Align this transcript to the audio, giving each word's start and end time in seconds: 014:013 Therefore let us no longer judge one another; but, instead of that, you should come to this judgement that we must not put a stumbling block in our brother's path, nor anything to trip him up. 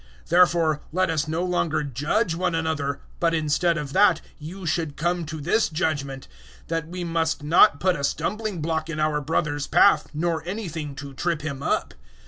014:013 0.23 0.29
Therefore 0.29 0.81
let 0.91 1.09
us 1.11 1.27
no 1.27 1.43
longer 1.43 1.83
judge 1.83 2.33
one 2.33 2.55
another; 2.55 3.01
but, 3.19 3.35
instead 3.35 3.77
of 3.77 3.93
that, 3.93 4.19
you 4.39 4.65
should 4.65 4.97
come 4.97 5.27
to 5.27 5.39
this 5.39 5.69
judgement 5.69 6.27
that 6.69 6.87
we 6.87 7.03
must 7.03 7.43
not 7.43 7.79
put 7.79 7.95
a 7.95 8.03
stumbling 8.03 8.61
block 8.61 8.89
in 8.89 8.99
our 8.99 9.21
brother's 9.21 9.67
path, 9.67 10.07
nor 10.11 10.41
anything 10.47 10.95
to 10.95 11.13
trip 11.13 11.43
him 11.43 11.61
up. 11.61 11.93